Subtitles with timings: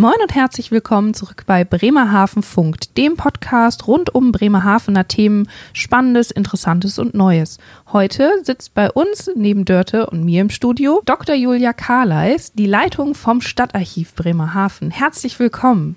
[0.00, 6.30] Moin und herzlich willkommen zurück bei Bremerhaven Funkt, dem Podcast rund um Bremerhavener Themen, Spannendes,
[6.30, 7.58] Interessantes und Neues.
[7.92, 11.34] Heute sitzt bei uns neben Dörte und mir im Studio Dr.
[11.34, 14.90] Julia Karleis, die Leitung vom Stadtarchiv Bremerhaven.
[14.90, 15.96] Herzlich willkommen.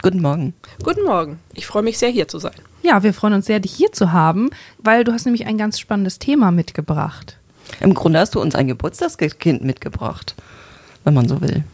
[0.00, 0.54] Guten Morgen.
[0.84, 1.40] Guten Morgen.
[1.54, 2.54] Ich freue mich sehr, hier zu sein.
[2.84, 5.80] Ja, wir freuen uns sehr, dich hier zu haben, weil du hast nämlich ein ganz
[5.80, 7.36] spannendes Thema mitgebracht.
[7.80, 10.36] Im Grunde hast du uns ein Geburtstagskind mitgebracht,
[11.02, 11.64] wenn man so will.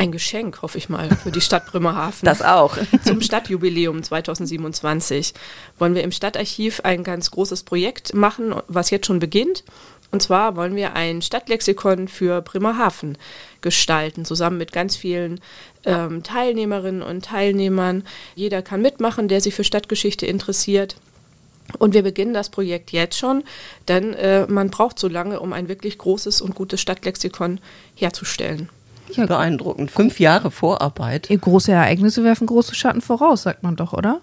[0.00, 2.20] Ein Geschenk, hoffe ich mal, für die Stadt Bremerhaven.
[2.24, 2.78] Das auch.
[3.04, 5.34] Zum Stadtjubiläum 2027
[5.78, 9.62] wollen wir im Stadtarchiv ein ganz großes Projekt machen, was jetzt schon beginnt.
[10.10, 13.18] Und zwar wollen wir ein Stadtlexikon für Bremerhaven
[13.60, 15.38] gestalten, zusammen mit ganz vielen
[15.84, 18.04] ähm, Teilnehmerinnen und Teilnehmern.
[18.34, 20.96] Jeder kann mitmachen, der sich für Stadtgeschichte interessiert.
[21.78, 23.44] Und wir beginnen das Projekt jetzt schon,
[23.86, 27.60] denn äh, man braucht so lange, um ein wirklich großes und gutes Stadtlexikon
[27.94, 28.70] herzustellen.
[29.16, 29.90] Ja, beeindruckend.
[29.90, 31.28] Fünf Jahre Vorarbeit.
[31.28, 34.20] Große Ereignisse werfen große Schatten voraus, sagt man doch, oder?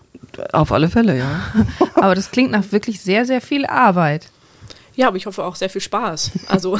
[0.53, 1.41] Auf alle Fälle, ja.
[1.95, 4.27] aber das klingt nach wirklich sehr, sehr viel Arbeit.
[4.95, 6.31] Ja, aber ich hoffe auch sehr viel Spaß.
[6.47, 6.79] Also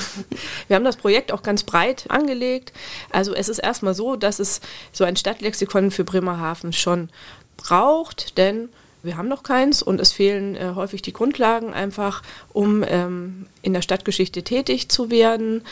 [0.67, 2.73] wir haben das Projekt auch ganz breit angelegt.
[3.11, 4.59] Also es ist erstmal so, dass es
[4.91, 7.09] so ein Stadtlexikon für Bremerhaven schon
[7.58, 8.69] braucht, denn
[9.08, 12.22] wir haben noch keins und es fehlen äh, häufig die Grundlagen einfach,
[12.53, 15.63] um ähm, in der Stadtgeschichte tätig zu werden.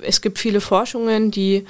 [0.00, 1.66] Es gibt viele Forschungen, die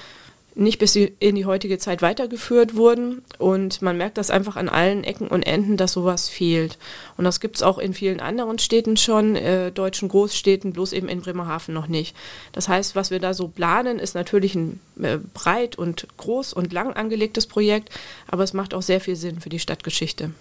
[0.55, 3.23] nicht bis in die heutige Zeit weitergeführt wurden.
[3.39, 6.79] Und man merkt das einfach an allen Ecken und Enden, dass sowas fehlt.
[7.17, 11.09] Und das gibt es auch in vielen anderen Städten schon, äh, deutschen Großstädten, bloß eben
[11.09, 12.15] in Bremerhaven noch nicht.
[12.53, 16.73] Das heißt, was wir da so planen, ist natürlich ein äh, breit und groß und
[16.73, 17.91] lang angelegtes Projekt,
[18.29, 20.33] aber es macht auch sehr viel Sinn für die Stadtgeschichte.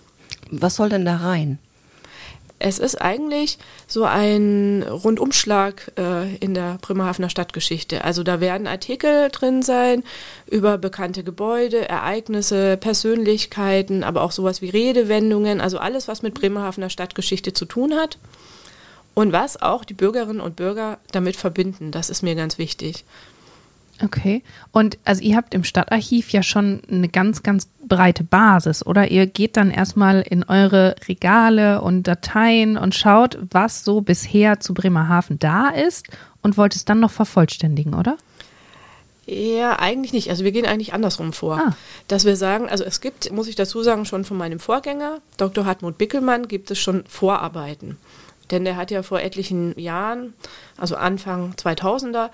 [0.52, 1.58] Was soll denn da rein?
[2.64, 3.58] Es ist eigentlich
[3.88, 8.04] so ein Rundumschlag äh, in der Bremerhavener Stadtgeschichte.
[8.04, 10.04] Also da werden Artikel drin sein
[10.46, 16.92] über bekannte Gebäude, Ereignisse, Persönlichkeiten, aber auch sowas wie Redewendungen, also alles, was mit Bremerhavener
[16.92, 18.20] Stadtgeschichte zu tun hat.
[19.16, 23.06] Und was auch die Bürgerinnen und Bürger damit verbinden, das ist mir ganz wichtig.
[24.04, 24.44] Okay.
[24.72, 29.10] Und also ihr habt im Stadtarchiv ja schon eine ganz, ganz breite Basis, oder?
[29.12, 34.74] Ihr geht dann erstmal in eure Regale und Dateien und schaut, was so bisher zu
[34.74, 36.08] Bremerhaven da ist
[36.42, 38.18] und wollt es dann noch vervollständigen, oder?
[39.26, 40.30] Ja, eigentlich nicht.
[40.30, 41.58] Also wir gehen eigentlich andersrum vor.
[41.58, 41.76] Ah.
[42.08, 45.66] Dass wir sagen, also es gibt, muss ich dazu sagen, schon von meinem Vorgänger, Dr.
[45.66, 47.98] Hartmut Bickelmann, gibt es schon Vorarbeiten.
[48.50, 50.34] Denn der hat ja vor etlichen Jahren,
[50.78, 52.30] also Anfang 2000er,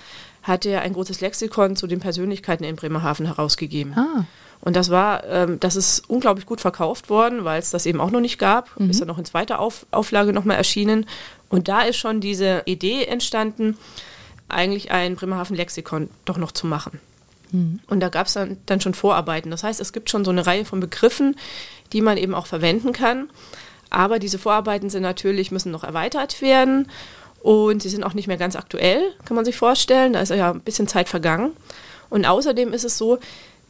[0.47, 3.93] hat er ein großes Lexikon zu den Persönlichkeiten in Bremerhaven herausgegeben.
[3.95, 4.25] Ah.
[4.61, 8.09] Und das war, ähm, das ist unglaublich gut verkauft worden, weil es das eben auch
[8.09, 8.79] noch nicht gab.
[8.79, 8.89] Mhm.
[8.89, 11.05] Ist ja noch in zweiter Auf Auflage nochmal erschienen.
[11.49, 13.77] Und da ist schon diese Idee entstanden,
[14.49, 16.99] eigentlich ein Bremerhaven-Lexikon doch noch zu machen.
[17.51, 17.79] Mhm.
[17.87, 19.51] Und da gab es dann, dann schon Vorarbeiten.
[19.51, 21.35] Das heißt, es gibt schon so eine Reihe von Begriffen,
[21.93, 23.29] die man eben auch verwenden kann.
[23.89, 26.87] Aber diese Vorarbeiten sind natürlich, müssen noch erweitert werden.
[27.47, 30.11] Und sie sind auch nicht mehr ganz aktuell, kann man sich vorstellen.
[30.11, 31.53] Da ist ja ein bisschen Zeit vergangen.
[32.09, 33.19] Und außerdem ist es so,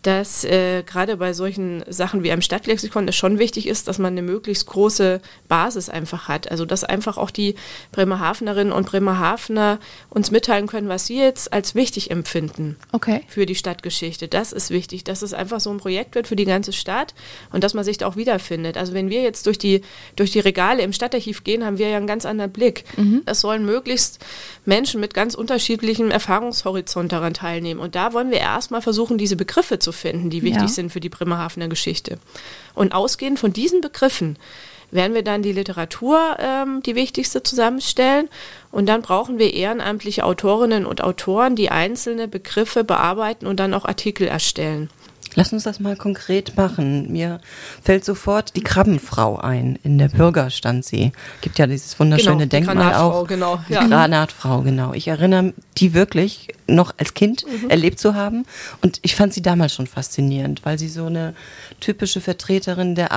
[0.07, 4.13] dass äh, gerade bei solchen Sachen wie einem Stadtlexikon es schon wichtig ist, dass man
[4.13, 5.19] eine möglichst große
[5.50, 6.50] Basis einfach hat.
[6.50, 7.56] Also dass einfach auch die
[7.91, 9.79] Bremerhavenerinnen und Bremerhavener
[10.09, 13.23] uns mitteilen können, was sie jetzt als wichtig empfinden okay.
[13.28, 14.29] für die Stadtgeschichte.
[14.29, 17.13] Das ist wichtig, dass es einfach so ein Projekt wird für die ganze Stadt
[17.51, 18.78] und dass man sich da auch wiederfindet.
[18.78, 19.81] Also wenn wir jetzt durch die,
[20.16, 22.85] durch die Regale im Stadtarchiv gehen, haben wir ja einen ganz anderen Blick.
[22.96, 23.23] Mhm.
[23.25, 24.23] Es sollen möglichst
[24.63, 27.81] Menschen mit ganz unterschiedlichem Erfahrungshorizont daran teilnehmen.
[27.81, 30.68] Und da wollen wir erstmal versuchen, diese Begriffe zu finden, die wichtig ja.
[30.68, 32.19] sind für die Bremerhavener Geschichte.
[32.74, 34.38] Und ausgehend von diesen Begriffen
[34.91, 38.30] werden wir dann die Literatur, ähm, die wichtigste, zusammenstellen.
[38.72, 43.85] Und dann brauchen wir ehrenamtliche Autorinnen und Autoren, die einzelne Begriffe bearbeiten und dann auch
[43.85, 44.90] Artikel erstellen.
[45.37, 47.11] Lass uns das mal konkret machen.
[47.11, 47.39] Mir
[47.83, 49.77] fällt sofort die Krabbenfrau ein.
[49.83, 51.11] In der Bürger stand sie.
[51.41, 53.27] Gibt ja dieses wunderschöne genau, Denkmal auch.
[53.27, 53.83] Genau, ja.
[53.83, 54.93] Die Granatfrau, genau.
[54.93, 57.69] Ich erinnere die wirklich noch als Kind mhm.
[57.69, 58.47] erlebt zu haben.
[58.81, 61.35] Und ich fand sie damals schon faszinierend, weil sie so eine
[61.81, 63.11] typische Vertreterin der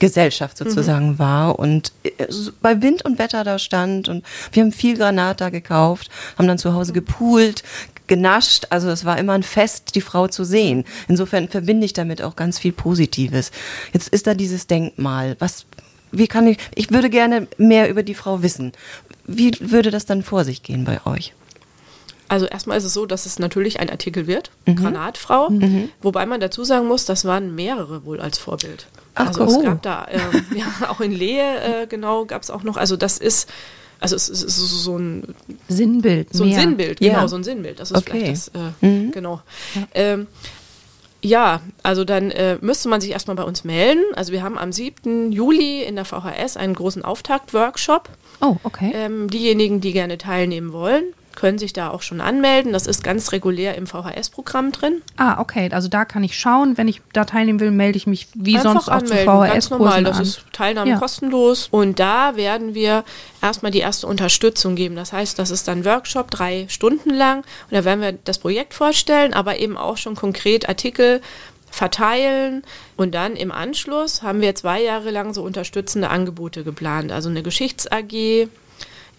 [0.00, 1.18] Arbeitergesellschaft sozusagen mhm.
[1.18, 2.26] war und äh,
[2.60, 6.58] bei Wind und Wetter da stand und wir haben viel Granat da gekauft, haben dann
[6.58, 7.62] zu Hause gepoolt,
[8.06, 8.66] genascht.
[8.70, 10.84] Also es war immer ein Fest, die Frau zu sehen.
[11.08, 13.50] Insofern verbinde ich damit auch ganz viel Positives.
[13.92, 15.36] Jetzt ist da dieses Denkmal.
[15.38, 15.66] Was,
[16.10, 18.72] wie kann ich, ich würde gerne mehr über die Frau wissen.
[19.26, 21.34] Wie würde das dann vor sich gehen bei euch?
[22.28, 24.76] Also erstmal ist es so, dass es natürlich ein Artikel wird, mhm.
[24.76, 25.88] Granatfrau, mhm.
[26.00, 28.86] wobei man dazu sagen muss, das waren mehrere wohl als Vorbild.
[29.14, 29.48] Ach, also cool.
[29.48, 32.96] es gab da, ähm, ja, auch in Lehe äh, genau gab es auch noch, also
[32.96, 33.48] das ist
[34.00, 35.34] also es ist so ein
[35.68, 36.32] Sinnbild.
[36.32, 36.60] So ein mehr.
[36.60, 37.28] Sinnbild, genau, ja.
[37.28, 37.80] so ein Sinnbild.
[37.80, 38.12] Das ist okay.
[38.12, 39.10] vielleicht das, äh, mhm.
[39.12, 39.42] genau.
[39.74, 39.82] Ja.
[39.92, 40.26] Ähm,
[41.22, 44.02] Ja, also dann äh, müsste man sich erstmal bei uns melden.
[44.14, 45.32] Also wir haben am 7.
[45.32, 48.08] Juli in der VHS einen großen Auftakt-Workshop.
[48.40, 48.90] Oh, okay.
[48.94, 51.04] Ähm, diejenigen, die gerne teilnehmen wollen,
[51.40, 52.74] können sich da auch schon anmelden.
[52.74, 55.00] Das ist ganz regulär im VHS-Programm drin.
[55.16, 55.70] Ah, okay.
[55.72, 58.72] Also da kann ich schauen, wenn ich da teilnehmen will, melde ich mich wie Einfach
[58.74, 60.04] sonst auch anmelden, zu VHS ganz normal.
[60.04, 60.98] Das ist Teilnahme Ja.
[60.98, 61.68] kostenlos.
[61.70, 63.04] Und da werden wir
[63.40, 64.96] erstmal die erste Unterstützung geben.
[64.96, 67.38] Das heißt, das ist dann ein Workshop, drei Stunden lang.
[67.38, 71.22] Und da werden wir das Projekt vorstellen, aber eben auch schon konkret Artikel
[71.70, 72.64] verteilen.
[72.98, 77.12] Und dann im Anschluss haben wir zwei Jahre lang so unterstützende Angebote geplant.
[77.12, 78.48] Also eine Geschichts-AG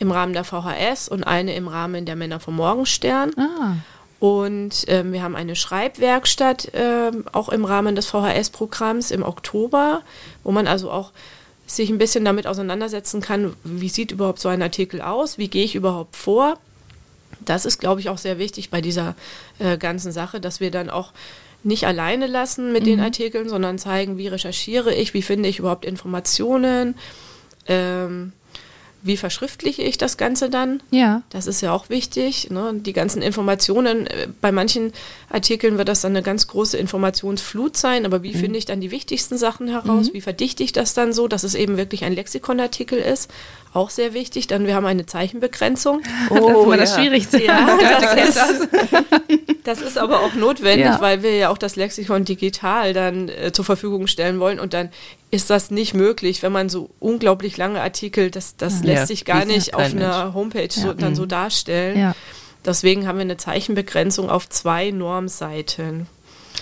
[0.01, 3.31] im Rahmen der VHS und eine im Rahmen der Männer vom Morgenstern.
[3.38, 3.75] Ah,
[4.19, 10.01] Und ähm, wir haben eine Schreibwerkstatt ähm, auch im Rahmen des VHS-Programms im Oktober,
[10.44, 11.12] wo man also auch
[11.68, 15.63] sich ein bisschen damit auseinandersetzen kann, wie sieht überhaupt so ein Artikel aus, wie gehe
[15.63, 16.57] ich überhaupt vor.
[17.45, 19.15] Das ist, glaube ich, auch sehr wichtig bei dieser
[19.59, 21.12] äh, ganzen Sache, dass wir dann auch
[21.63, 25.86] nicht alleine lassen mit den Artikeln, sondern zeigen, wie recherchiere ich, wie finde ich überhaupt
[25.86, 26.95] Informationen,
[27.68, 28.33] ähm,
[29.03, 30.81] wie verschriftliche ich das Ganze dann.
[30.92, 31.21] ja.
[31.30, 32.50] Das ist ja auch wichtig.
[32.51, 32.74] Ne?
[32.75, 34.94] Die ganzen Informationen, äh, bei manchen
[35.30, 38.92] Artikeln wird das dann eine ganz große Informationsflut sein, aber wie finde ich dann die
[38.92, 40.13] wichtigsten Sachen heraus?
[40.13, 43.31] Wie verdichte ich das dann so, dass es eben wirklich ein Lexikonartikel ist?
[43.74, 44.48] Auch sehr wichtig.
[44.48, 46.01] Dann wir haben eine Zeichenbegrenzung.
[46.30, 46.97] das ist immer das ja.
[46.97, 47.44] Schwierigste.
[47.44, 47.77] Ja,
[48.15, 48.68] das ist,
[49.63, 51.01] das ist aber auch notwendig, Ja.
[51.01, 54.89] weil wir ja auch das Lexikon digital dann äh, zur Verfügung stellen wollen und dann
[55.31, 59.25] ist das nicht möglich, wenn man so unglaublich lange Artikel, das, das Ja, lässt sich
[59.25, 60.94] gar nicht auf einer Homepage so, Ja.
[60.94, 61.98] dann so darstellen.
[61.98, 62.16] Ja.
[62.66, 66.07] Deswegen haben wir eine Zeichenbegrenzung auf zwei Normseiten.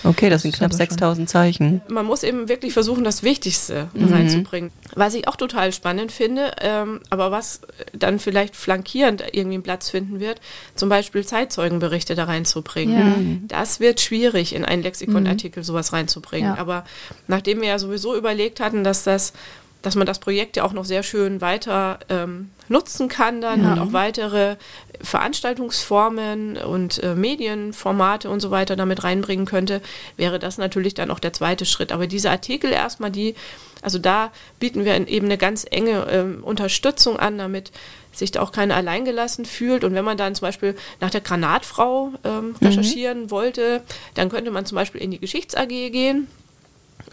[0.02, 1.82] Okay, das sind knapp aber schon- 6000 Zeichen.
[1.88, 4.70] Man muss eben wirklich versuchen, das Wichtigste reinzubringen.
[4.94, 7.60] Was ich auch total spannend finde, ähm, aber was
[7.92, 10.40] dann vielleicht flankierend irgendwie einen Platz finden wird,
[10.74, 13.44] zum Beispiel Zeitzeugenberichte da reinzubringen.
[13.48, 16.54] Das wird schwierig, in einen Lexikonartikel sowas reinzubringen.
[16.54, 16.58] Ja.
[16.60, 16.84] Aber
[17.28, 19.32] nachdem wir ja sowieso überlegt hatten, dass das
[19.82, 23.78] dass man das Projekt ja auch noch sehr schön weiter ähm, nutzen kann dann und
[23.78, 24.56] auch weitere
[25.02, 29.80] Veranstaltungsformen und äh, Medienformate und so weiter damit reinbringen könnte,
[30.16, 31.92] wäre das natürlich dann auch der zweite Schritt.
[31.92, 33.34] Aber diese Artikel erstmal, die,
[33.82, 37.72] also da bieten wir eben eine ganz enge ähm, Unterstützung an, damit
[38.12, 39.84] sich da auch keiner alleingelassen fühlt.
[39.84, 43.82] Und wenn man dann zum Beispiel nach der Granatfrau ähm, recherchieren wollte,
[44.14, 46.28] dann könnte man zum Beispiel in die Geschichts-AG gehen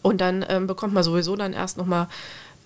[0.02, 2.08] und dann ähm, bekommt man sowieso dann erst nochmal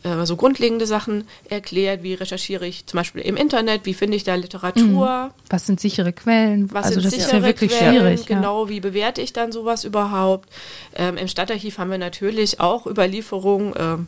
[0.04, 4.24] äh, so grundlegende Sachen erklärt, wie recherchiere ich zum Beispiel im Internet, wie finde ich
[4.24, 6.72] da Literatur, Was sind sichere Quellen?
[6.74, 8.26] was also sind das sichere ist ja wirklich Quellen, schwierig.
[8.26, 10.50] genau, wie bewerte ich dann sowas überhaupt.
[10.96, 14.08] Ähm, Im Stadtarchiv haben wir natürlich auch Überlieferung, ähm,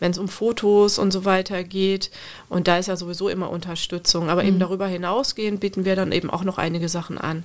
[0.00, 2.10] wenn es um Fotos und so weiter geht.
[2.48, 4.30] Und da ist ja sowieso immer Unterstützung.
[4.30, 4.48] Aber Mhm.
[4.48, 7.44] eben darüber hinausgehend bieten wir dann eben auch noch einige Sachen an.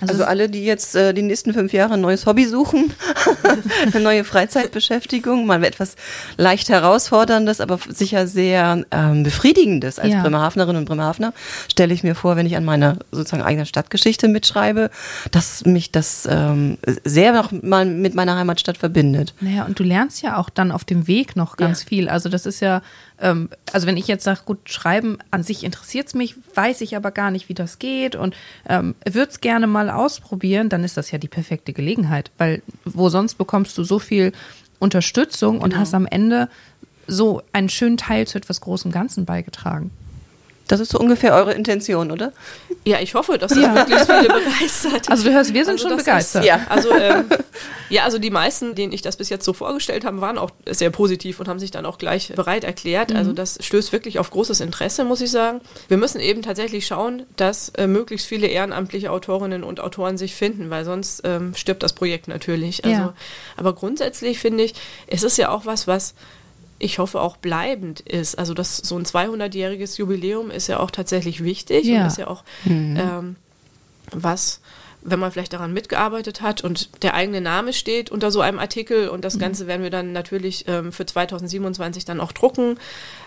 [0.00, 2.92] Also, alle, die jetzt äh, die nächsten fünf Jahre ein neues Hobby suchen,
[3.92, 5.96] eine neue Freizeitbeschäftigung, mal etwas
[6.36, 10.22] leicht herausforderndes, aber sicher sehr ähm, befriedigendes als Ja.
[10.22, 11.32] Bremerhavenerin und Bremerhavener,
[11.70, 14.90] stelle ich mir vor, wenn ich an meiner sozusagen eigenen Stadtgeschichte mitschreibe,
[15.30, 19.34] dass mich das ähm, sehr noch mal mit meiner Heimatstadt verbindet.
[19.40, 21.88] Naja, und du lernst ja auch dann auf dem Weg noch ganz Ja.
[21.88, 22.08] viel.
[22.08, 22.82] Also das ist ja,
[23.20, 26.96] ähm, also wenn ich jetzt sage, gut, schreiben an sich interessiert es mich, weiß ich
[26.96, 28.34] aber gar nicht, wie das geht und
[28.68, 32.30] ähm, würde es gerne mal ausprobieren, dann ist das ja die perfekte Gelegenheit.
[32.38, 34.32] Weil wo sonst bekommst du so viel
[34.78, 36.48] Unterstützung und hast am Ende
[37.06, 39.90] so einen schönen Teil zu etwas großem Ganzen beigetragen.
[40.68, 42.32] Das ist so ungefähr eure Intention, oder?
[42.84, 45.08] Ja, ich hoffe, dass das möglichst viele begeistert.
[45.08, 46.42] Also du hörst, wir sind Also schon begeistert.
[46.42, 47.24] Ist, ja, also, ähm,
[47.88, 50.90] ja, also die meisten, denen ich das bis jetzt so vorgestellt habe, waren auch sehr
[50.90, 53.14] positiv und haben sich dann auch gleich bereit erklärt.
[53.14, 55.60] Also das stößt wirklich auf großes Interesse, muss ich sagen.
[55.88, 60.70] Wir müssen eben tatsächlich schauen, dass äh, möglichst viele ehrenamtliche Autorinnen und Autoren sich finden,
[60.70, 62.84] weil sonst ähm, stirbt das Projekt natürlich.
[62.84, 63.14] Also, Ja.
[63.56, 64.74] Aber grundsätzlich finde ich,
[65.06, 66.14] es ist ja auch was, was
[66.78, 68.38] ich hoffe auch bleibend ist.
[68.38, 72.00] Also das so ein 200-jähriges Jubiläum ist ja auch tatsächlich wichtig Ja.
[72.02, 73.36] und ist ja auch ähm,
[74.12, 74.60] was,
[75.02, 79.08] wenn man vielleicht daran mitgearbeitet hat und der eigene Name steht unter so einem Artikel
[79.08, 82.76] und das Ganze werden wir dann natürlich ähm, für 2027 dann auch drucken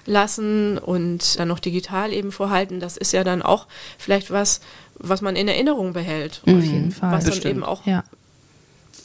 [0.05, 2.79] lassen und dann noch digital eben vorhalten.
[2.79, 4.61] Das ist ja dann auch vielleicht was,
[4.95, 6.41] was man in Erinnerung behält.
[6.43, 7.11] Auf jeden Fall.
[7.13, 7.55] Was dann Bestimmt.
[7.55, 8.03] eben auch Ja.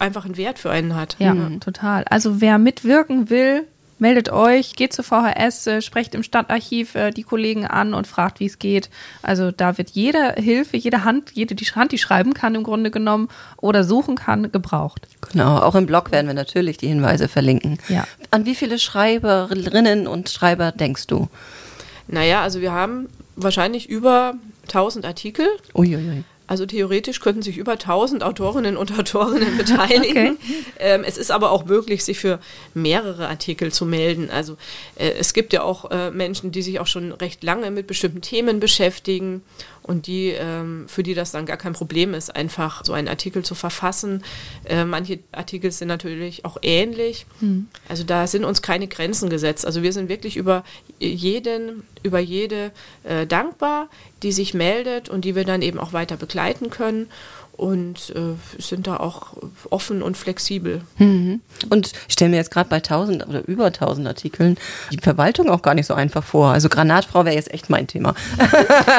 [0.00, 1.16] einfach einen Wert für einen hat.
[1.18, 2.04] Ja, total.
[2.10, 3.66] Also wer mitwirken will,
[3.98, 8.40] meldet euch, geht zur VHS, äh, sprecht im Stadtarchiv äh, die Kollegen an und fragt,
[8.40, 8.90] wie es geht.
[9.22, 12.90] Also da wird jede Hilfe, jede Hand, jede die Hand, die schreiben kann im Grunde
[12.90, 15.06] genommen oder suchen kann, gebraucht.
[15.32, 17.78] Genau, auch im Blog werden wir natürlich die Hinweise verlinken.
[17.88, 18.04] Ja.
[18.30, 21.28] An wie viele Schreiberinnen und Schreiber denkst du?
[22.06, 24.34] Naja, also wir haben wahrscheinlich über
[24.64, 25.46] 1000 Artikel.
[25.74, 26.24] Uiuiui.
[26.46, 30.36] Also theoretisch könnten sich über 1000 Autorinnen und Autorinnen beteiligen.
[30.36, 30.64] Okay.
[30.78, 32.38] Ähm, es ist aber auch möglich, sich für
[32.74, 34.28] mehrere Artikel zu melden.
[34.30, 34.58] Also
[34.96, 38.20] äh, es gibt ja auch äh, Menschen, die sich auch schon recht lange mit bestimmten
[38.20, 39.42] Themen beschäftigen
[39.82, 43.42] und die, ähm, für die das dann gar kein Problem ist, einfach so einen Artikel
[43.42, 44.22] zu verfassen.
[44.64, 47.26] Äh, manche Artikel sind natürlich auch ähnlich.
[47.40, 47.68] Hm.
[47.88, 49.66] Also da sind uns keine Grenzen gesetzt.
[49.66, 50.64] Also wir sind wirklich über
[50.98, 52.70] jeden, über jede
[53.02, 53.88] äh, dankbar,
[54.22, 56.33] die sich meldet und die wir dann eben auch weiter begleiten
[56.70, 57.10] können
[57.56, 59.34] und äh, sind da auch
[59.70, 60.82] offen und flexibel.
[60.98, 61.40] Mhm.
[61.70, 64.56] Und ich stelle mir jetzt gerade bei 1000 oder über 1000 Artikeln
[64.90, 66.48] die Verwaltung auch gar nicht so einfach vor.
[66.48, 68.14] Also Granatfrau wäre jetzt echt mein Thema.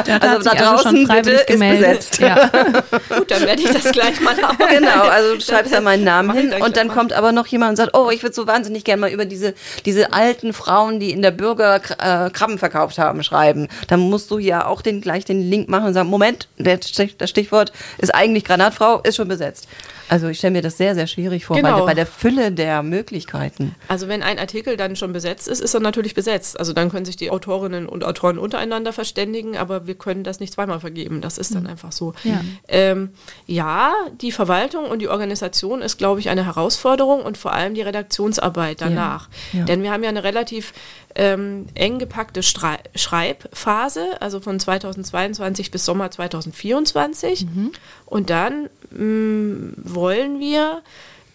[0.06, 2.18] Da also da also draußen schon bitte ist besetzt.
[2.18, 2.46] Ja.
[3.16, 4.56] Gut, dann werde ich das gleich mal haben.
[4.56, 7.76] Genau, also du schreibst ja meinen Namen hin und dann kommt aber noch jemand und
[7.76, 11.20] sagt, oh, ich würde so wahnsinnig gerne mal über diese, diese alten Frauen, die in
[11.20, 13.68] der Bürger äh, Krabben verkauft haben, schreiben.
[13.88, 17.72] Dann musst du ja auch den, gleich den Link machen und sagen, Moment, das Stichwort
[17.98, 19.68] ist eigentlich Granatfrau ist schon besetzt.
[20.08, 21.80] Also ich stelle mir das sehr, sehr schwierig vor, genau.
[21.80, 23.74] bei, bei, der Fülle der Möglichkeiten.
[23.88, 26.58] Also wenn ein Artikel dann schon besetzt ist, ist er natürlich besetzt.
[26.58, 30.52] Also dann können sich die Autorinnen und Autoren untereinander verständigen, aber wir können das nicht
[30.52, 31.20] zweimal vergeben.
[31.20, 31.70] Das ist dann mhm.
[31.70, 32.14] einfach so.
[32.22, 32.40] Ja.
[32.68, 33.10] Ähm,
[33.46, 37.82] ja, die Verwaltung und die Organisation ist, glaube ich, eine Herausforderung und vor allem die
[37.82, 39.28] Redaktionsarbeit danach.
[39.52, 39.60] Ja.
[39.60, 39.64] Ja.
[39.64, 40.72] Denn wir haben ja eine relativ
[41.16, 47.46] ähm, eng gepackte Strei Schreibphase, also von 2022 bis Sommer 2024.
[47.46, 47.72] Mhm.
[48.06, 50.82] Und dann mh, mm, wollen wir,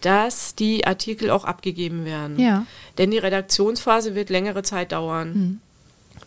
[0.01, 2.39] dass die Artikel auch abgegeben werden.
[2.39, 2.65] Ja.
[2.97, 5.33] Denn die Redaktionsphase wird längere Zeit dauern.
[5.33, 5.59] Mhm.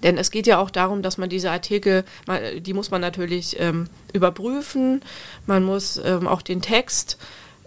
[0.02, 2.04] Denn es geht ja auch darum, dass man diese Artikel,
[2.58, 5.02] die muss man natürlich ähm, überprüfen,
[5.46, 7.18] man muss ähm, auch den Text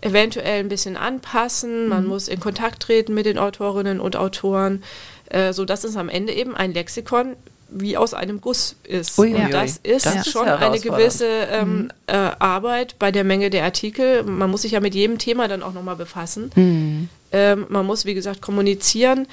[0.02, 2.10] eventuell ein bisschen anpassen, man mhm.
[2.10, 4.84] muss in Kontakt treten mit den Autorinnen und Autoren,
[5.30, 7.36] äh, sodass es am Ende eben ein Lexikon
[7.70, 9.18] wie aus einem Guss ist.
[9.20, 11.90] Ui, und das ist das schon ist eine gewisse ähm, mhm.
[12.08, 14.24] äh, Arbeit bei der Menge der Artikel.
[14.24, 16.52] Man muss sich ja mit jedem Thema dann auch nochmal befassen.
[16.56, 17.10] Mhm.
[17.32, 19.28] Ähm, man muss, wie gesagt, kommunizieren.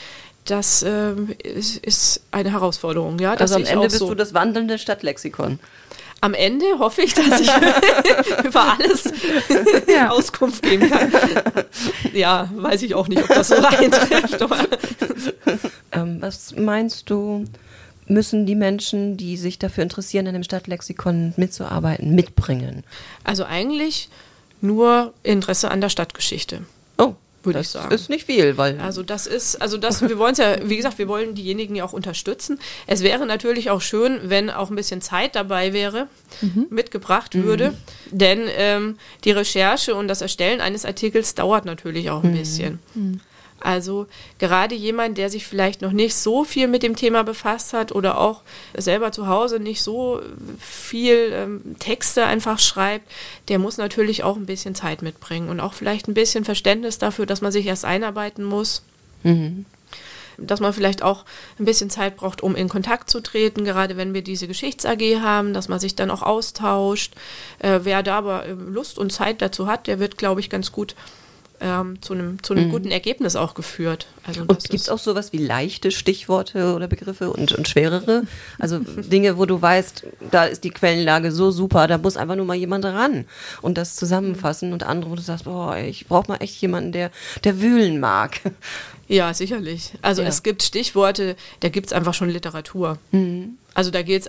[0.44, 3.18] Das ähm, ist, ist, eine Herausforderung.
[3.18, 4.08] Ja, also am Ende bist so.
[4.08, 5.58] du das wandelnde Stadtlexikon.
[6.20, 7.48] Am Ende hoffe ich, dass ich
[8.44, 9.12] über alles
[9.86, 10.10] ja.
[10.10, 11.12] Auskunft geben kann.
[12.12, 14.38] Ja, weiß ich auch nicht, ob das so eintrifft.
[15.92, 17.44] Ähm, was meinst du,
[18.06, 22.84] müssen die Menschen, die sich dafür interessieren, an dem Stadtlexikon mitzuarbeiten, mitbringen?
[23.22, 24.08] Also eigentlich
[24.60, 26.62] nur Interesse an der Stadtgeschichte.
[26.98, 27.90] Oh, würde ich sagen.
[27.90, 28.80] Das ist nicht viel, weil.
[28.80, 31.84] Also das ist, also das, wir wollen es ja, wie gesagt, wir wollen diejenigen ja
[31.84, 32.58] auch unterstützen.
[32.86, 36.08] Es wäre natürlich auch schön, wenn auch ein bisschen Zeit dabei wäre,
[36.40, 36.66] mhm.
[36.70, 37.70] mitgebracht würde.
[37.70, 38.18] Mhm.
[38.18, 42.38] Denn ähm, die Recherche und das Erstellen eines Artikels dauert natürlich auch ein mhm.
[42.38, 42.78] bisschen.
[43.64, 44.06] Also
[44.38, 48.20] gerade jemand, der sich vielleicht noch nicht so viel mit dem Thema befasst hat oder
[48.20, 48.42] auch
[48.76, 50.20] selber zu Hause nicht so
[50.60, 53.10] viel ähm, Texte einfach schreibt,
[53.48, 57.24] der muss natürlich auch ein bisschen Zeit mitbringen und auch vielleicht ein bisschen Verständnis dafür,
[57.24, 58.82] dass man sich erst einarbeiten muss.
[59.22, 59.64] Mhm
[60.36, 61.24] dass man vielleicht auch
[61.60, 65.54] ein bisschen Zeit braucht, um in Kontakt zu treten, gerade wenn wir diese Geschichts-AG haben,
[65.54, 67.14] dass man sich dann auch austauscht.
[67.60, 70.96] Äh, wer da aber Lust und Zeit dazu hat, der wird, glaube ich, ganz gut
[71.64, 72.70] ähm, zu einem, zu einem mhm.
[72.70, 74.06] guten Ergebnis auch geführt.
[74.26, 78.24] Also und gibt es auch sowas wie leichte Stichworte oder Begriffe und, und schwerere?
[78.58, 82.44] Also Dinge, wo du weißt, da ist die Quellenlage so super, da muss einfach nur
[82.44, 83.24] mal jemand ran
[83.62, 87.10] und das zusammenfassen und andere, wo du sagst, boah, ich brauche mal echt jemanden, der,
[87.44, 88.40] der wühlen mag.
[89.08, 89.92] Ja, sicherlich.
[90.02, 90.28] Also ja.
[90.28, 92.98] es gibt Stichworte, da gibt es einfach schon Literatur.
[93.10, 93.58] Mhm.
[93.74, 94.28] Also da geht es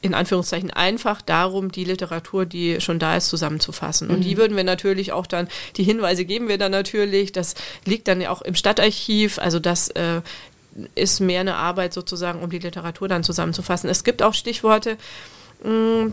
[0.00, 4.10] in Anführungszeichen einfach darum, die Literatur, die schon da ist, zusammenzufassen.
[4.10, 4.22] Und mhm.
[4.22, 8.20] die würden wir natürlich auch dann, die Hinweise geben wir dann natürlich, das liegt dann
[8.20, 10.20] ja auch im Stadtarchiv, also das äh,
[10.94, 13.90] ist mehr eine Arbeit sozusagen, um die Literatur dann zusammenzufassen.
[13.90, 14.96] Es gibt auch Stichworte,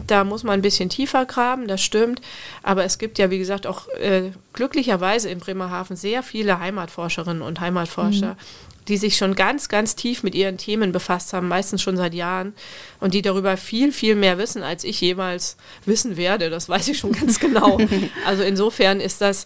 [0.07, 2.21] da muss man ein bisschen tiefer graben, das stimmt.
[2.63, 7.59] Aber es gibt ja, wie gesagt, auch äh, glücklicherweise in Bremerhaven sehr viele Heimatforscherinnen und
[7.59, 11.97] Heimatforscher, mhm die sich schon ganz, ganz tief mit ihren Themen befasst haben, meistens schon
[11.97, 12.53] seit Jahren,
[12.99, 16.49] und die darüber viel, viel mehr wissen, als ich jemals wissen werde.
[16.49, 17.79] Das weiß ich schon ganz genau.
[18.25, 19.45] Also insofern ist das,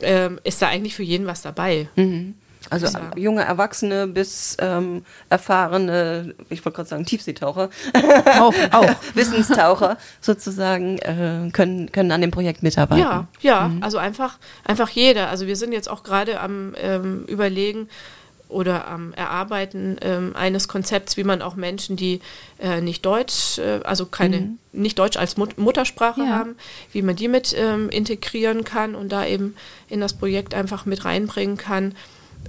[0.00, 1.88] ähm, ist da eigentlich für jeden was dabei.
[1.96, 2.34] Mhm.
[2.70, 3.10] Also ja.
[3.16, 7.68] junge Erwachsene bis ähm, erfahrene, ich wollte gerade sagen Tiefseetaucher,
[8.38, 8.94] auch, auch.
[9.14, 13.02] Wissenstaucher sozusagen äh, können, können an dem Projekt mitarbeiten.
[13.02, 13.82] Ja, ja, mhm.
[13.82, 15.28] also einfach, einfach jeder.
[15.28, 17.88] Also wir sind jetzt auch gerade am ähm, überlegen,
[18.50, 22.20] oder am Erarbeiten ähm, eines Konzepts, wie man auch Menschen, die
[22.58, 24.58] äh, nicht Deutsch, äh, also keine, mhm.
[24.72, 26.28] nicht Deutsch als Mut Muttersprache ja.
[26.30, 26.56] haben,
[26.92, 29.54] wie man die mit ähm, integrieren kann und da eben
[29.88, 31.94] in das Projekt einfach mit reinbringen kann.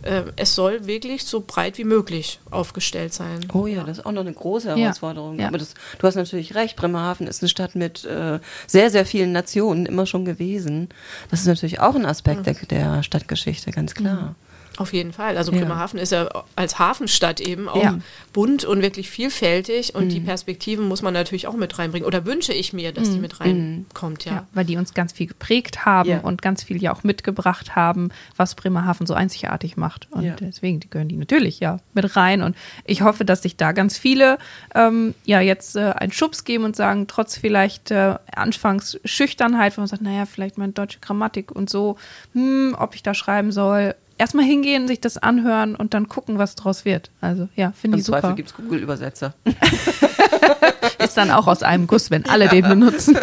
[0.03, 3.39] Äh, es soll wirklich so breit wie möglich aufgestellt sein.
[3.53, 5.39] Oh ja, das ist auch noch eine große Herausforderung.
[5.39, 5.47] Ja.
[5.47, 9.31] Aber das, du hast natürlich recht, Bremerhaven ist eine Stadt mit äh, sehr, sehr vielen
[9.31, 10.89] Nationen immer schon gewesen.
[11.29, 12.67] Das ist natürlich auch ein Aspekt mhm.
[12.67, 14.21] der, der, Stadtgeschichte, ganz klar.
[14.21, 14.35] Mhm.
[14.77, 15.37] Auf jeden Fall.
[15.37, 16.03] Also Bremerhaven ja.
[16.03, 17.99] ist ja als Hafenstadt eben auch ja.
[18.31, 20.09] bunt und wirklich vielfältig und mhm.
[20.09, 22.07] die Perspektiven muss man natürlich auch mit reinbringen.
[22.07, 23.13] Oder wünsche ich mir, dass mhm.
[23.13, 24.31] die mit reinkommt, ja.
[24.31, 24.47] ja.
[24.53, 28.55] Weil die uns ganz viel geprägt haben und ganz viel ja auch mitgebracht haben, was
[28.55, 30.07] Bremerhaven so einzigartig macht.
[30.11, 32.41] Und deswegen die gehören die natürlich ja mit rein.
[32.41, 34.37] Und ich hoffe, dass sich da ganz viele
[34.73, 39.81] ähm, ja jetzt äh, einen Schubs geben und sagen, trotz vielleicht äh, anfangs Schüchternheit, wo
[39.81, 41.97] man sagt, naja, vielleicht meine deutsche Grammatik und so,
[42.33, 46.55] hm, ob ich da schreiben soll erstmal hingehen, sich das anhören und dann gucken, was
[46.55, 47.09] draus wird.
[47.21, 48.19] Also ja, finde ich super.
[48.19, 49.33] Im Zweifel gibt es Google-Übersetzer.
[51.03, 52.51] Ist dann auch aus einem Guss, wenn alle ja.
[52.51, 53.17] den benutzen.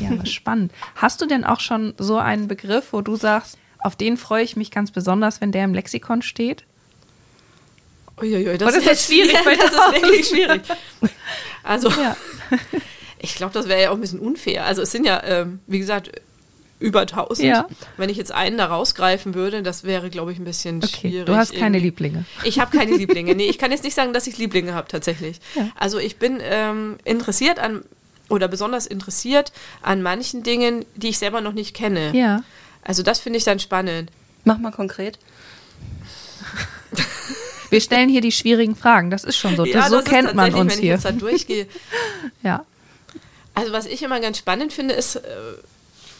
[0.00, 0.72] ja, aber spannend.
[0.96, 4.56] Hast du denn auch schon so einen Begriff, wo du sagst, auf den freue ich
[4.56, 6.64] mich ganz besonders, wenn der im Lexikon steht?
[8.18, 9.32] Uiuiui, das, das ist schwierig.
[9.44, 10.62] Ja, das ist wirklich schwierig.
[11.62, 12.16] Also, ja.
[13.18, 14.64] ich glaube, das wäre ja auch ein bisschen unfair.
[14.64, 16.10] Also, es sind ja, ähm, wie gesagt,
[16.82, 17.48] über 1000.
[17.48, 17.66] Ja.
[17.96, 21.08] Wenn ich jetzt einen da rausgreifen würde, das wäre, glaube ich, ein bisschen okay.
[21.08, 21.26] schwierig.
[21.26, 21.86] Du hast keine irgendwie.
[21.86, 22.24] Lieblinge.
[22.44, 23.34] Ich habe keine Lieblinge.
[23.34, 25.40] Nee, ich kann jetzt nicht sagen, dass ich Lieblinge habe tatsächlich.
[25.54, 25.68] Ja.
[25.78, 27.82] Also ich bin ähm, interessiert an
[28.28, 32.16] oder besonders interessiert an manchen Dingen, die ich selber noch nicht kenne.
[32.16, 32.42] Ja.
[32.82, 34.10] Also das finde ich dann spannend.
[34.44, 35.18] Mach mal konkret.
[37.70, 39.10] Wir stellen hier die schwierigen Fragen.
[39.10, 39.64] Das ist schon so.
[39.64, 40.80] Ja, so kennt man uns hier.
[40.80, 41.66] Wenn ich jetzt da durchgehe.
[42.42, 42.66] ja.
[43.54, 45.20] Also was ich immer ganz spannend finde, ist, äh,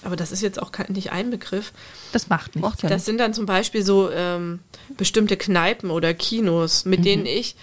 [0.05, 1.73] aber das ist jetzt auch nicht ein Begriff.
[2.13, 2.83] Das macht nichts.
[2.83, 4.61] Das sind dann zum Beispiel so ähm,
[4.97, 7.05] bestimmte Kneipen oder Kinos, mit mhm.
[7.05, 7.57] denen ich,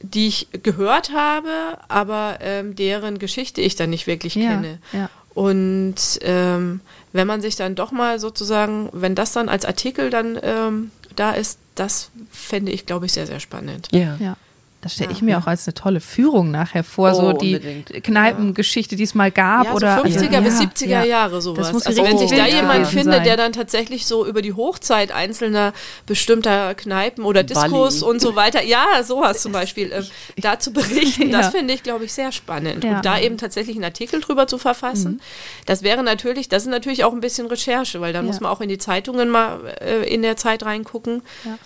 [0.00, 4.78] die ich gehört habe, aber ähm, deren Geschichte ich dann nicht wirklich ja, kenne.
[4.92, 5.08] Ja.
[5.34, 6.80] Und ähm,
[7.12, 11.32] wenn man sich dann doch mal sozusagen, wenn das dann als Artikel dann ähm, da
[11.32, 13.88] ist, das fände ich, glaube ich, sehr, sehr spannend.
[13.92, 14.16] Ja.
[14.18, 14.36] ja.
[14.82, 15.38] Das stelle ja, ich mir ja.
[15.38, 18.02] auch als eine tolle Führung nachher vor, oh, so die unbedingt.
[18.02, 19.66] Kneipengeschichte, die es mal gab.
[19.66, 21.86] Ja, oder so 50er bis 70er Jahre sowas.
[21.86, 25.72] Also wenn sich da jemand findet, der dann tatsächlich so über die Hochzeit einzelner
[26.06, 30.02] bestimmter Kneipen oder Diskos und so weiter, ja, sowas zum Beispiel, äh,
[30.38, 32.84] dazu berichten, das finde ich, glaube ich, sehr spannend.
[32.84, 35.20] Und da eben tatsächlich einen Artikel drüber zu verfassen, mhm.
[35.64, 38.60] das wäre natürlich, das ist natürlich auch ein bisschen Recherche, weil dann muss man auch
[38.60, 41.22] in die Zeitungen mal äh, in der Zeit reingucken.
[41.44, 41.56] Ja.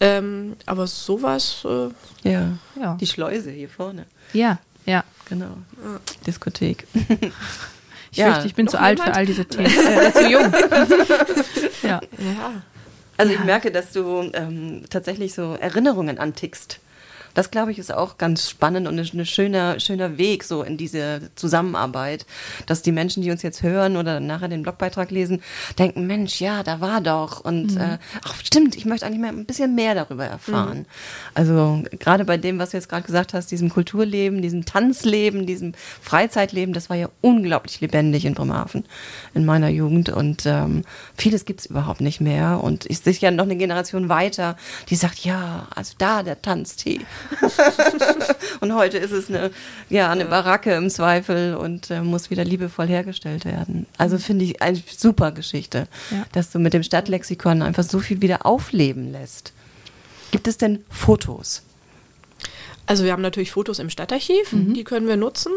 [0.00, 1.64] Ähm, aber sowas.
[1.64, 2.58] Äh, ja.
[2.80, 2.96] ja.
[3.00, 4.06] Die Schleuse hier vorne.
[4.32, 5.04] Ja, ja.
[5.28, 5.56] Genau.
[5.84, 6.00] Ja.
[6.26, 6.86] Diskothek.
[8.14, 8.26] Ich ja.
[8.26, 9.66] fürchte, ich bin zu alt für all diese Themen.
[9.76, 10.44] Äh, zu jung.
[11.82, 12.00] ja.
[12.00, 12.62] ja.
[13.16, 16.78] Also ich merke, dass du ähm, tatsächlich so Erinnerungen antickst.
[17.34, 21.30] Das, glaube ich, ist auch ganz spannend und ein schöner, schöner Weg so in diese
[21.34, 22.26] Zusammenarbeit,
[22.66, 25.42] dass die Menschen, die uns jetzt hören oder nachher den Blogbeitrag lesen,
[25.78, 27.40] denken, Mensch, ja, da war doch.
[27.40, 27.80] Und mhm.
[27.80, 30.78] äh, ach, stimmt, ich möchte eigentlich mal ein bisschen mehr darüber erfahren.
[30.78, 30.86] Mhm.
[31.34, 35.72] Also gerade bei dem, was du jetzt gerade gesagt hast, diesem Kulturleben, diesem Tanzleben, diesem
[36.00, 38.84] Freizeitleben, das war ja unglaublich lebendig in Bremerhaven
[39.34, 40.08] in meiner Jugend.
[40.08, 40.84] Und ähm,
[41.16, 42.62] vieles gibt es überhaupt nicht mehr.
[42.62, 44.56] Und ist sicher noch eine Generation weiter,
[44.88, 47.00] die sagt, ja, also da der Tanztee.
[48.60, 49.50] und heute ist es eine,
[49.90, 53.86] ja, eine Baracke im Zweifel und äh, muss wieder liebevoll hergestellt werden.
[53.98, 56.24] Also finde ich eine super Geschichte, ja.
[56.32, 59.52] dass du mit dem Stadtlexikon einfach so viel wieder aufleben lässt.
[60.30, 61.62] Gibt es denn Fotos?
[62.86, 64.74] Also wir haben natürlich Fotos im Stadtarchiv, mhm.
[64.74, 65.52] die können wir nutzen.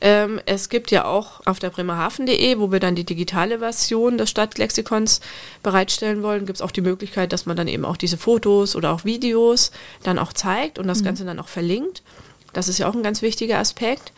[0.00, 4.30] Ähm, es gibt ja auch auf der bremerhaven.de, wo wir dann die digitale Version des
[4.30, 5.20] Stadtlexikons
[5.62, 8.92] bereitstellen wollen, gibt es auch die Möglichkeit, dass man dann eben auch diese Fotos oder
[8.92, 11.04] auch Videos dann auch zeigt und das mhm.
[11.04, 12.02] Ganze dann auch verlinkt.
[12.52, 14.12] Das ist ja auch ein ganz wichtiger Aspekt.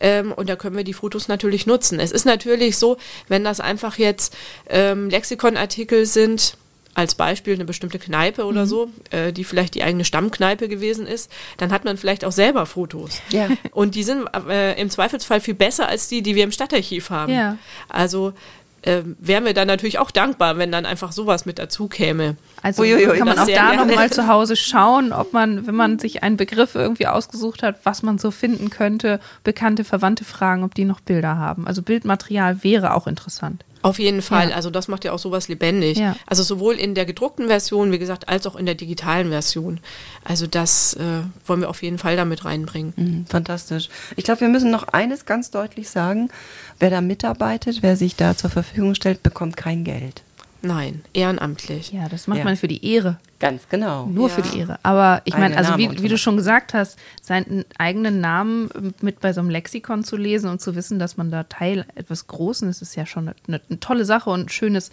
[0.00, 2.00] Ähm, und da können wir die Fotos natürlich nutzen.
[2.00, 2.96] Es ist natürlich so,
[3.28, 4.34] wenn das einfach jetzt
[4.68, 6.56] ähm, Lexikonartikel sind,
[6.94, 8.68] als Beispiel eine bestimmte Kneipe oder mhm.
[8.68, 12.66] so, äh, die vielleicht die eigene Stammkneipe gewesen ist, dann hat man vielleicht auch selber
[12.66, 13.20] Fotos.
[13.30, 13.48] Ja.
[13.72, 17.32] Und die sind äh, im Zweifelsfall viel besser als die, die wir im Stadtarchiv haben.
[17.32, 17.56] Ja.
[17.88, 18.34] Also
[18.82, 22.36] äh, wären wir dann natürlich auch dankbar, wenn dann einfach sowas mit dazu käme.
[22.62, 26.22] Also Uiuiui, kann man auch da nochmal zu Hause schauen, ob man, wenn man sich
[26.22, 30.84] einen Begriff irgendwie ausgesucht hat, was man so finden könnte, bekannte Verwandte fragen, ob die
[30.84, 31.66] noch Bilder haben.
[31.66, 33.64] Also Bildmaterial wäre auch interessant.
[33.82, 34.50] Auf jeden Fall.
[34.50, 34.56] Ja.
[34.56, 35.98] Also das macht ja auch sowas lebendig.
[35.98, 36.16] Ja.
[36.26, 39.80] Also sowohl in der gedruckten Version, wie gesagt, als auch in der digitalen Version.
[40.24, 42.92] Also das äh, wollen wir auf jeden Fall damit reinbringen.
[42.96, 43.88] Mhm, fantastisch.
[44.16, 46.30] Ich glaube, wir müssen noch eines ganz deutlich sagen.
[46.78, 50.22] Wer da mitarbeitet, wer sich da zur Verfügung stellt, bekommt kein Geld.
[50.62, 51.92] Nein, ehrenamtlich.
[51.92, 52.44] Ja, das macht ja.
[52.44, 53.18] man für die Ehre.
[53.40, 54.06] Ganz genau.
[54.06, 54.34] Nur ja.
[54.34, 54.78] für die Ehre.
[54.84, 59.32] Aber ich meine, also wie, wie, du schon gesagt hast, seinen eigenen Namen mit bei
[59.32, 62.80] so einem Lexikon zu lesen und zu wissen, dass man da Teil etwas Großen ist,
[62.80, 64.92] ist ja schon eine, eine tolle Sache und ein schönes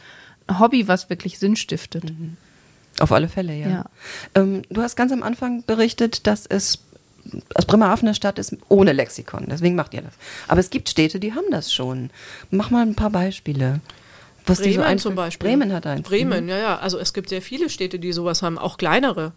[0.58, 2.06] Hobby, was wirklich Sinn stiftet.
[2.06, 2.38] Mhm.
[3.00, 3.70] Auf alle Fälle, ja.
[3.70, 3.86] Ja.
[4.34, 6.80] Ähm, du hast ganz am Anfang berichtet, dass es
[7.54, 9.46] aus Bremerhaven eine Stadt ist ohne Lexikon.
[9.48, 10.14] Deswegen macht ihr das.
[10.48, 12.10] Aber es gibt Städte, die haben das schon.
[12.50, 13.82] Mach mal ein paar Beispiele.
[14.50, 15.02] Was so Bremen einfällt.
[15.02, 15.50] zum Beispiel.
[15.50, 16.08] Bremen hat eins.
[16.08, 16.50] Bremen, Mhm.
[16.50, 16.78] ja, ja.
[16.80, 19.32] Also es gibt sehr viele Städte, die sowas haben, auch kleinere.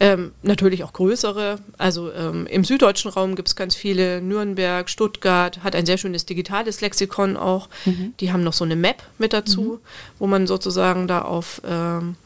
[0.00, 1.58] Ähm, natürlich auch größere.
[1.78, 4.20] Also ähm, im süddeutschen Raum gibt es ganz viele.
[4.20, 7.68] Nürnberg, Stuttgart hat ein sehr schönes digitales Lexikon auch.
[7.84, 8.14] Mhm.
[8.20, 9.80] Die haben noch so eine Map mit dazu,
[10.18, 12.16] wo man sozusagen da auf ähm,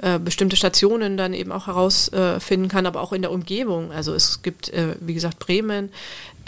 [0.00, 3.90] äh, bestimmte Stationen dann eben auch herausfinden kann, aber auch in der Umgebung.
[3.90, 5.90] Also es gibt, äh, wie gesagt, Bremen,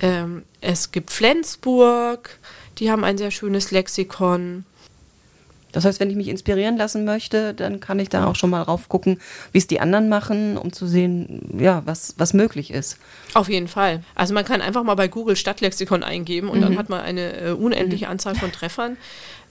[0.03, 2.39] ähm, es gibt Flensburg,
[2.79, 4.65] die haben ein sehr schönes Lexikon.
[5.73, 8.63] Das heißt, wenn ich mich inspirieren lassen möchte, dann kann ich da auch schon mal
[8.63, 9.21] rauf gucken,
[9.53, 12.99] wie es die anderen machen, um zu sehen, ja, was, was möglich ist.
[13.35, 14.03] Auf jeden Fall.
[14.15, 16.63] Also man kann einfach mal bei Google Stadtlexikon eingeben und Mhm.
[16.63, 18.97] dann hat man eine äh, unendliche Anzahl von Treffern.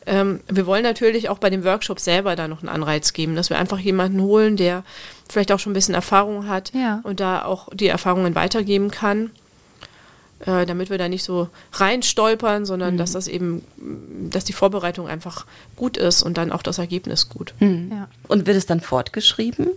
[0.06, 3.50] Ähm, wir wollen natürlich auch bei dem Workshop selber da noch einen Anreiz geben, dass
[3.50, 4.84] wir einfach jemanden holen, der
[5.30, 7.02] vielleicht auch schon ein bisschen Erfahrung hat Ja.
[7.04, 9.32] und da auch die Erfahrungen weitergeben kann.
[10.46, 13.62] Äh, damit wir da nicht so reinstolpern, sondern dass das eben,
[14.30, 17.54] dass die Vorbereitung einfach gut ist und dann auch das Ergebnis gut.
[17.92, 18.08] Ja.
[18.30, 19.72] Und wird es dann fortgeschrieben?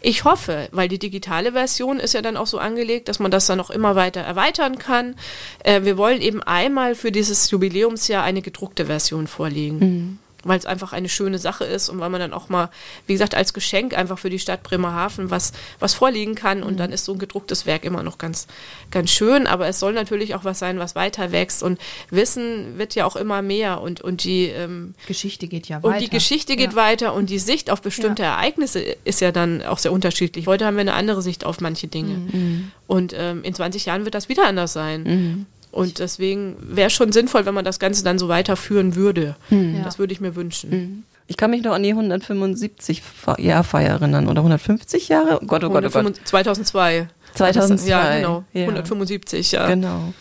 [0.00, 3.46] Ich hoffe, weil die digitale Version ist ja dann auch so angelegt, dass man das
[3.46, 5.16] dann auch immer weiter erweitern kann.
[5.64, 10.20] Äh, wir wollen eben einmal für dieses Jubiläumsjahr eine gedruckte Version vorlegen.
[10.44, 12.70] Weil es einfach eine schöne Sache ist und weil man dann auch mal,
[13.06, 16.62] wie gesagt, als Geschenk einfach für die Stadt Bremerhaven was, was vorliegen kann.
[16.62, 18.46] Und dann ist so ein gedrucktes Werk immer noch ganz,
[18.90, 19.46] ganz schön.
[19.46, 21.62] Aber es soll natürlich auch was sein, was weiter wächst.
[21.62, 21.80] Und
[22.10, 23.80] Wissen wird ja auch immer mehr.
[23.80, 25.94] Und, und die, ähm, Geschichte geht ja weiter.
[25.94, 26.76] und die Geschichte geht ja.
[26.76, 28.34] weiter und die Sicht auf bestimmte Ja.
[28.34, 30.46] Ereignisse ist ja dann auch sehr unterschiedlich.
[30.46, 32.14] Heute haben wir eine andere Sicht auf manche Dinge.
[32.14, 32.70] Mhm.
[32.86, 35.46] Und ähm, in 20 Jahren wird das wieder anders sein.
[35.74, 39.34] Und deswegen wäre es schon sinnvoll, wenn man das Ganze dann so weiterführen würde.
[39.50, 39.82] Ja.
[39.84, 41.04] Das würde ich mir wünschen.
[41.26, 45.40] Ich kann mich noch an die 175 Fe- Jahrfeier erinnern oder 175 Jahre?
[45.42, 45.96] Oh Gott, oh Gott, oh Gott.
[45.96, 47.08] 125 2002.
[47.34, 48.44] 2002, Ja, genau.
[48.52, 48.62] ja.
[48.62, 49.66] 175, ja.
[49.68, 50.12] Genau.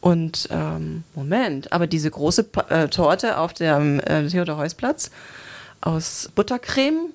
[0.00, 5.10] Und ähm, Moment, aber diese große Pa- äh, Torte auf dem äh, Theodor-Heuss-Platz
[5.80, 7.10] aus Buttercreme,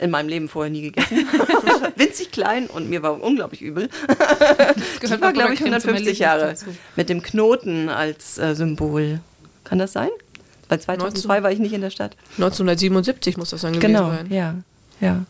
[0.00, 1.26] in meinem Leben vorher nie gegessen.
[1.96, 3.88] Winzig klein und mir war unglaublich übel.
[4.06, 4.16] Das
[5.10, 6.54] Die war, glaube ich, Buttercreme zum 150 Erlebnis Jahre.
[6.96, 9.20] Mit dem Knoten als äh, Symbol.
[9.64, 10.08] Kann das sein?
[10.68, 12.16] Bei 2002 war ich nicht in der Stadt.
[12.36, 14.26] 1977 muss das dann gewesen Genau, sein.
[14.30, 14.54] ja.
[15.00, 15.24] ja.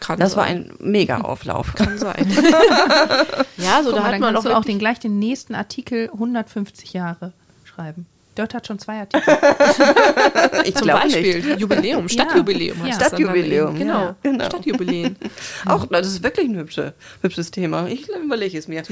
[0.00, 0.70] Kann Das war sein.
[0.80, 1.74] ein Mega-Auflauf.
[1.74, 2.26] Kann sein.
[3.56, 6.10] ja, so Guck da mal, hat dann man auch, auch den, gleich den nächsten Artikel
[6.12, 7.32] 150 Jahre
[7.64, 8.06] schreiben.
[8.34, 9.22] Dort hat schon zwei Artikel.
[10.64, 11.60] Ich Zum Beispiel nicht.
[11.60, 12.84] Jubiläum, Stadtjubiläum Ja.
[12.86, 13.74] heißt das dann Stadtjubiläum.
[13.78, 14.44] Genau, ja, genau.
[14.46, 15.16] Stadtjubiläen.
[15.66, 17.88] Auch, das ist wirklich ein hübsche, hübsches Thema.
[17.88, 18.82] Ich überlege es mir.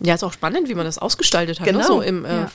[0.00, 1.66] Ja, ist auch spannend, wie man das ausgestaltet hat.
[1.66, 1.78] Genau.
[1.80, 1.84] Ne?
[1.84, 2.50] So im, äh, Ja.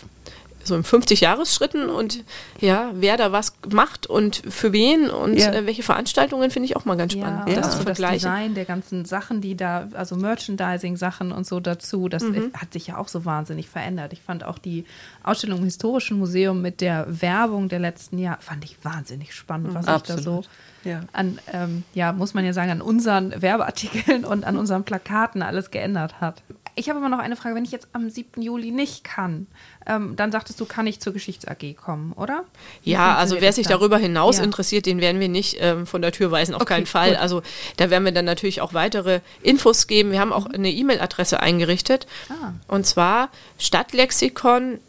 [0.63, 2.23] So im 50-Jahres-Schritten und
[2.59, 5.51] ja, wer da was macht und für wen und Ja.
[5.53, 7.97] äh, welche Veranstaltungen finde ich auch mal ganz spannend, Ja, das auch zu so das
[7.97, 8.29] vergleichen.
[8.29, 12.51] Design der ganzen Sachen, die da, also Merchandising-Sachen und so dazu, das Mhm.
[12.53, 14.13] hat sich ja auch so wahnsinnig verändert.
[14.13, 14.85] Ich fand auch die
[15.23, 19.85] Ausstellung im Historischen Museum mit der Werbung der letzten Jahre, fand ich wahnsinnig spannend, was
[19.85, 20.43] sich da so.
[20.85, 21.01] Ja.
[21.11, 25.71] an, ähm, ja, muss man ja sagen, an unseren Werbeartikeln und an unseren Plakaten alles
[25.71, 26.41] geändert hat.
[26.79, 28.41] Ich habe aber noch eine Frage, wenn ich jetzt am 7.
[28.41, 29.47] Juli nicht kann,
[29.85, 32.45] ähm, dann sagtest du, kann ich zur Geschichts-AG kommen, oder?
[32.85, 34.45] Wie Ja, also wer sich darüber hinaus Ja.
[34.45, 37.09] interessiert, den werden wir nicht ähm, von der Tür weisen, auf Okay, keinen Fall.
[37.11, 37.19] gut.
[37.19, 37.41] Also
[37.75, 40.13] da werden wir dann natürlich auch weitere Infos geben.
[40.13, 42.07] Wir haben auch eine E-Mail-Adresse eingerichtet.
[42.29, 42.53] Ah.
[42.69, 44.79] Und zwar stadtlexikon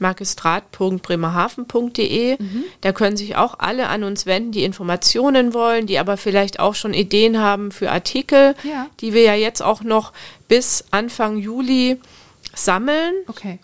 [0.00, 2.36] magistrat.bremerhaven.de.
[2.42, 2.64] Mhm.
[2.82, 6.74] Da können sich auch alle an uns wenden, die Informationen wollen, die aber vielleicht auch
[6.74, 8.86] schon Ideen haben für Artikel, Ja.
[9.00, 10.12] die wir ja jetzt auch noch
[10.48, 12.00] bis Anfang Juli
[12.54, 13.14] sammeln.
[13.26, 13.58] Okay.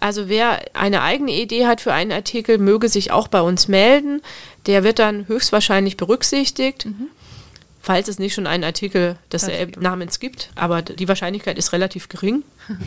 [0.00, 4.20] Also wer eine eigene Idee hat für einen Artikel, möge sich auch bei uns melden.
[4.66, 6.86] Der wird dann höchstwahrscheinlich berücksichtigt,
[7.80, 9.80] falls es nicht schon einen Artikel gibt.
[9.80, 10.50] Namens gibt.
[10.56, 12.42] Aber die Wahrscheinlichkeit ist relativ gering.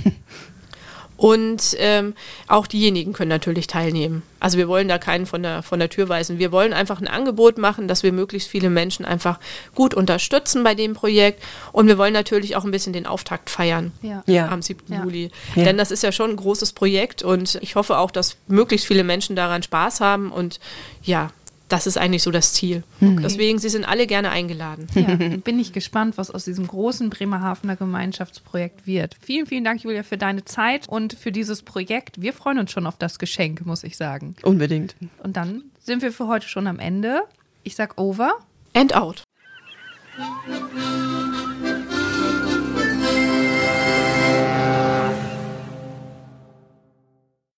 [1.18, 2.14] Und ähm,
[2.48, 4.22] auch diejenigen können natürlich teilnehmen.
[4.40, 6.38] Also wir wollen da keinen von der, von der Tür weisen.
[6.38, 9.40] Wir wollen einfach ein Angebot machen, dass wir möglichst viele Menschen einfach
[9.74, 11.44] gut unterstützen bei dem Projekt.
[11.72, 14.24] Und wir wollen natürlich auch ein bisschen den Auftakt feiern Ja.
[14.28, 14.50] Ja.
[14.50, 14.94] am 7.
[14.94, 15.04] Ja.
[15.04, 15.32] Juli.
[15.56, 15.64] Ja.
[15.64, 19.04] Denn das ist ja schon ein großes Projekt und ich hoffe auch, dass möglichst viele
[19.04, 20.60] Menschen daran Spaß haben und
[21.02, 21.32] ja,
[21.70, 22.84] das ist eigentlich so das Ziel.
[23.02, 24.88] Deswegen, Sie sind alle gerne eingeladen.
[24.96, 29.16] Ja, bin ich gespannt, was aus diesem großen Bremerhavener Gemeinschaftsprojekt wird.
[29.22, 32.22] Vielen, vielen Dank, Julia, für deine Zeit und für dieses Projekt.
[32.22, 34.36] Wir freuen uns schon auf das Geschenk, muss ich sagen.
[34.44, 34.96] Unbedingt.
[35.24, 37.22] Und dann sind wir für heute schon am Ende.
[37.64, 38.34] Ich sag over.
[38.74, 39.24] And out.